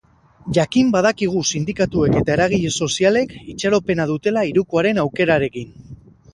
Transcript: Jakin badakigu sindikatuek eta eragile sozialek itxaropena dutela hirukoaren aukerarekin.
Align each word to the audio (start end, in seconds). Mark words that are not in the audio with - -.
Jakin 0.57 0.87
badakigu 0.95 1.43
sindikatuek 1.51 2.17
eta 2.23 2.33
eragile 2.37 2.73
sozialek 2.87 3.37
itxaropena 3.55 4.11
dutela 4.15 4.47
hirukoaren 4.51 5.05
aukerarekin. 5.07 5.81